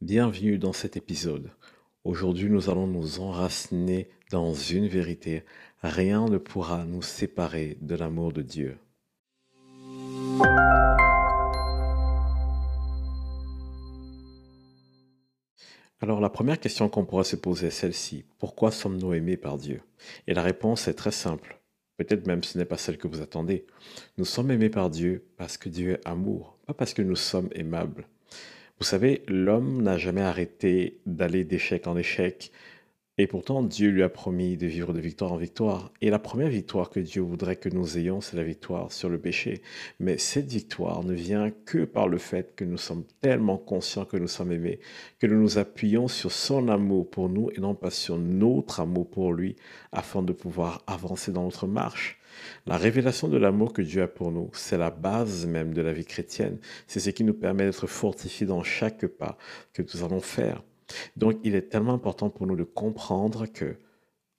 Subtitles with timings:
[0.00, 1.50] Bienvenue dans cet épisode.
[2.04, 5.42] Aujourd'hui, nous allons nous enraciner dans une vérité.
[5.82, 8.78] Rien ne pourra nous séparer de l'amour de Dieu.
[16.00, 18.24] Alors la première question qu'on pourra se poser est celle-ci.
[18.38, 19.82] Pourquoi sommes-nous aimés par Dieu?
[20.28, 21.60] Et la réponse est très simple.
[21.96, 23.66] Peut-être même ce n'est pas celle que vous attendez.
[24.16, 27.48] Nous sommes aimés par Dieu parce que Dieu est amour, pas parce que nous sommes
[27.50, 28.06] aimables.
[28.80, 32.52] Vous savez, l'homme n'a jamais arrêté d'aller d'échec en échec,
[33.20, 35.92] et pourtant Dieu lui a promis de vivre de victoire en victoire.
[36.00, 39.18] Et la première victoire que Dieu voudrait que nous ayons, c'est la victoire sur le
[39.18, 39.60] péché.
[39.98, 44.16] Mais cette victoire ne vient que par le fait que nous sommes tellement conscients que
[44.16, 44.78] nous sommes aimés,
[45.18, 49.10] que nous nous appuyons sur son amour pour nous et non pas sur notre amour
[49.10, 49.56] pour lui,
[49.90, 52.20] afin de pouvoir avancer dans notre marche.
[52.66, 55.92] La révélation de l'amour que Dieu a pour nous, c'est la base même de la
[55.92, 56.58] vie chrétienne.
[56.86, 59.36] C'est ce qui nous permet d'être fortifiés dans chaque pas
[59.72, 60.62] que nous allons faire.
[61.16, 63.76] Donc, il est tellement important pour nous de comprendre que,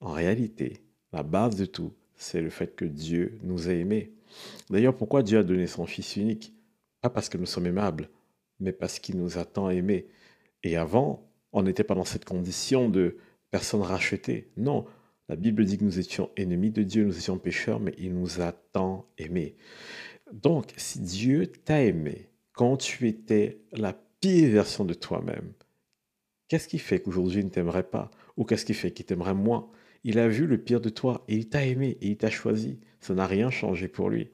[0.00, 4.12] en réalité, la base de tout, c'est le fait que Dieu nous a aimés.
[4.68, 6.54] D'ailleurs, pourquoi Dieu a donné son Fils unique?
[7.00, 8.10] Pas parce que nous sommes aimables,
[8.60, 10.06] mais parce qu'il nous a tant aimés.
[10.62, 13.16] Et avant, on n'était pas dans cette condition de
[13.50, 14.50] personnes rachetées.
[14.56, 14.84] Non,
[15.28, 18.40] la Bible dit que nous étions ennemis de Dieu, nous étions pécheurs, mais il nous
[18.40, 19.56] a tant aimés.
[20.32, 25.52] Donc, si Dieu t'a aimé quand tu étais la pire version de toi-même,
[26.50, 29.70] qu'est-ce qui fait qu'aujourd'hui il ne t'aimerait pas Ou qu'est-ce qui fait qu'il t'aimerait moins?
[30.04, 32.80] Il a vu le pire de toi et il t'a aimé et il t'a choisi.
[33.00, 34.30] Ça n'a rien changé pour lui.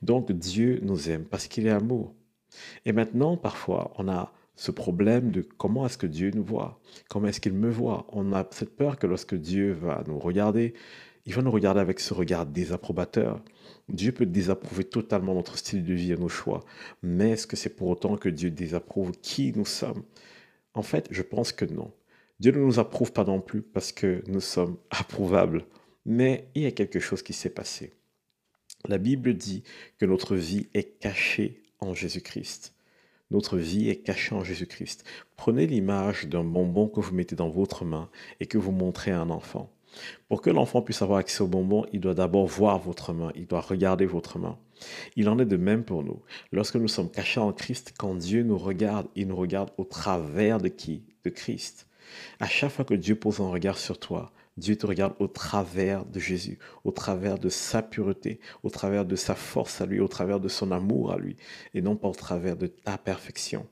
[0.00, 2.14] Donc Dieu nous aime parce qu'il est amour.
[2.86, 7.28] Et maintenant, parfois, on a ce problème de comment est-ce que Dieu nous voit, comment
[7.28, 8.06] est-ce qu'il me voit?
[8.10, 10.72] On a cette peur que lorsque Dieu va nous regarder,
[11.26, 13.42] il va nous regarder avec ce regard désapprobateur.
[13.88, 16.64] Dieu peut désapprouver totalement notre style de vie et nos choix,
[17.02, 20.04] mais est-ce que c'est pour autant que Dieu désapprouve qui nous sommes?
[20.76, 21.90] En fait, je pense que non.
[22.38, 25.64] Dieu ne nous approuve pas non plus parce que nous sommes approuvables,
[26.04, 27.94] mais il y a quelque chose qui s'est passé.
[28.86, 29.64] La Bible dit
[29.98, 32.74] que notre vie est cachée en Jésus-Christ.
[33.30, 35.04] Notre vie est cachée en Jésus-Christ.
[35.36, 39.20] Prenez l'image d'un bonbon que vous mettez dans votre main et que vous montrez à
[39.20, 39.72] un enfant.
[40.28, 43.46] Pour que l'enfant puisse avoir accès au bonbon, il doit d'abord voir votre main, il
[43.46, 44.58] doit regarder votre main.
[45.16, 46.22] Il en est de même pour nous.
[46.52, 50.60] Lorsque nous sommes cachés en Christ, quand Dieu nous regarde, il nous regarde au travers
[50.60, 51.04] de qui?
[51.24, 51.86] De Christ.
[52.40, 56.04] À chaque fois que Dieu pose un regard sur toi, Dieu te regarde au travers
[56.06, 60.08] de Jésus, au travers de sa pureté, au travers de sa force à lui, au
[60.08, 61.36] travers de son amour à lui,
[61.74, 63.66] et non pas au travers de ta perfection.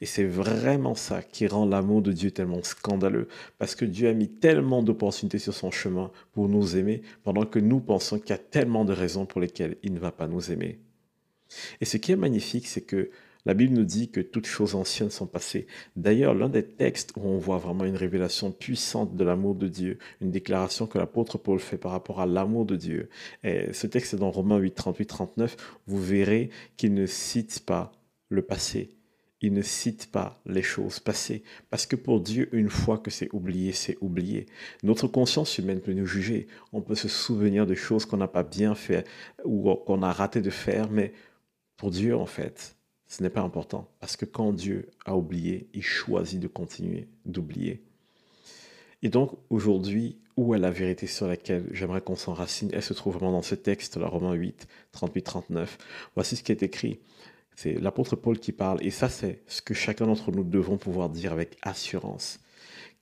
[0.00, 4.12] Et c'est vraiment ça qui rend l'amour de Dieu tellement scandaleux, parce que Dieu a
[4.12, 8.32] mis tellement d'opportunités sur son chemin pour nous aimer, pendant que nous pensons qu'il y
[8.32, 10.78] a tellement de raisons pour lesquelles il ne va pas nous aimer.
[11.80, 13.10] Et ce qui est magnifique, c'est que
[13.46, 15.66] la Bible nous dit que toutes choses anciennes sont passées.
[15.96, 19.98] D'ailleurs, l'un des textes où on voit vraiment une révélation puissante de l'amour de Dieu,
[20.22, 23.10] une déclaration que l'apôtre Paul fait par rapport à l'amour de Dieu.
[23.42, 25.56] Et ce texte est dans Romains 8, 38, 39.
[25.86, 26.48] Vous verrez
[26.78, 27.92] qu'il ne cite pas
[28.30, 28.88] le passé.
[29.46, 31.42] Il ne cite pas les choses passées.
[31.68, 34.46] Parce que pour Dieu, une fois que c'est oublié, c'est oublié.
[34.82, 36.46] Notre conscience humaine peut nous juger.
[36.72, 39.06] On peut se souvenir de choses qu'on n'a pas bien fait
[39.44, 40.90] ou qu'on a raté de faire.
[40.90, 41.12] Mais
[41.76, 42.74] pour Dieu, en fait,
[43.06, 43.90] ce n'est pas important.
[44.00, 47.82] Parce que quand Dieu a oublié, il choisit de continuer d'oublier.
[49.02, 52.70] Et donc aujourd'hui, où est la vérité sur laquelle j'aimerais qu'on s'enracine?
[52.72, 55.68] Elle se trouve vraiment dans ce texte, la Romains 8, 38-39.
[56.14, 57.00] Voici ce qui est écrit.
[57.56, 61.08] C'est l'apôtre Paul qui parle, et ça c'est ce que chacun d'entre nous devons pouvoir
[61.08, 62.40] dire avec assurance.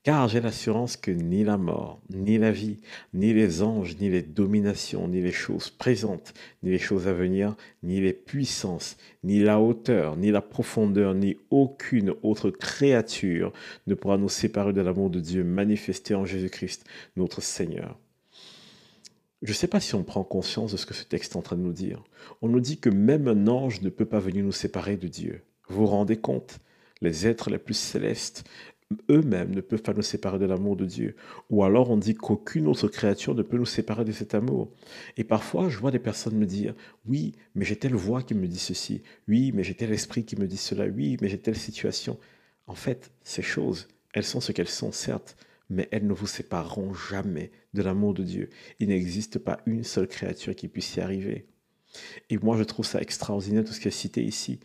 [0.02, 2.78] Car j'ai l'assurance que ni la mort, ni la vie,
[3.14, 7.54] ni les anges, ni les dominations, ni les choses présentes, ni les choses à venir,
[7.84, 13.52] ni les puissances, ni la hauteur, ni la profondeur, ni aucune autre créature
[13.86, 16.84] ne pourra nous séparer de l'amour de Dieu manifesté en Jésus-Christ,
[17.16, 17.96] notre Seigneur.
[19.42, 21.42] Je ne sais pas si on prend conscience de ce que ce texte est en
[21.42, 22.02] train de nous dire.
[22.42, 25.42] On nous dit que même un ange ne peut pas venir nous séparer de Dieu.
[25.68, 26.60] Vous vous rendez compte?
[27.00, 28.44] Les êtres les plus célestes,
[29.10, 31.16] eux-mêmes ne peuvent pas nous séparer de l'amour de Dieu.
[31.50, 34.70] Ou alors on dit qu'aucune autre créature ne peut nous séparer de cet amour.
[35.16, 36.74] Et parfois, je vois des personnes me dire,
[37.06, 40.36] oui, mais j'ai telle voix qui me dit ceci, oui, mais j'ai tel esprit qui
[40.36, 42.18] me dit cela, oui, mais j'ai telle situation.
[42.66, 45.36] En fait, ces choses, elles sont ce qu'elles sont, certes,
[45.70, 48.50] mais elles ne vous sépareront jamais de l'amour de Dieu.
[48.78, 51.46] Il n'existe pas une seule créature qui puisse y arriver.
[52.30, 54.60] Et moi, je trouve ça extraordinaire tout ce qui est cité ici.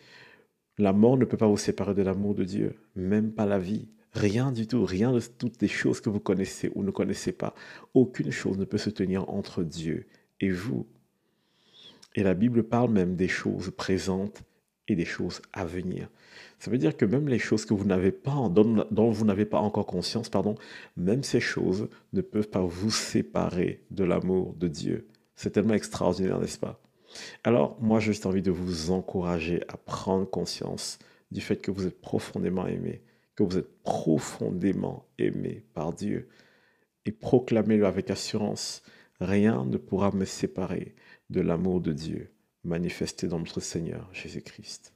[0.78, 3.88] La mort ne peut pas vous séparer de l'amour de Dieu, même pas la vie.
[4.12, 7.54] Rien du tout, rien de toutes les choses que vous connaissez ou ne connaissez pas.
[7.94, 10.06] Aucune chose ne peut se tenir entre Dieu
[10.40, 10.86] et vous.
[12.14, 14.42] Et la Bible parle même des choses présentes
[14.88, 16.08] et des choses à venir.
[16.58, 19.44] Ça veut dire que même les choses que vous n'avez pas, dont, dont vous n'avez
[19.44, 20.56] pas encore conscience, pardon,
[20.96, 25.06] même ces choses ne peuvent pas vous séparer de l'amour de Dieu.
[25.36, 26.80] C'est tellement extraordinaire, n'est-ce pas?
[27.44, 30.98] Alors, moi, j'ai juste envie de vous encourager à prendre conscience
[31.30, 33.02] du fait que vous êtes profondément aimé,
[33.36, 36.28] que vous êtes profondément aimé par Dieu.
[37.06, 38.82] Et proclamez-le avec assurance,
[39.20, 40.94] rien ne pourra me séparer
[41.30, 42.32] de l'amour de Dieu
[42.64, 44.94] manifesté dans notre Seigneur Jésus-Christ.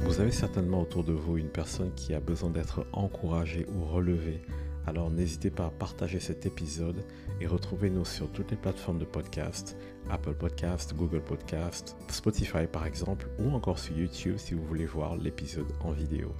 [0.00, 4.42] Vous avez certainement autour de vous une personne qui a besoin d'être encouragée ou relevée.
[4.86, 7.04] Alors n'hésitez pas à partager cet épisode
[7.42, 9.76] et retrouvez-nous sur toutes les plateformes de podcast,
[10.08, 15.16] Apple Podcast, Google Podcast, Spotify par exemple, ou encore sur YouTube si vous voulez voir
[15.16, 16.34] l'épisode en vidéo.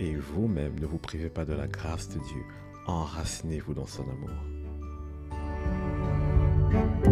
[0.00, 2.42] Et vous-même, ne vous privez pas de la grâce de Dieu.
[2.86, 4.61] Enracinez-vous dans son amour.
[6.72, 7.11] Thank you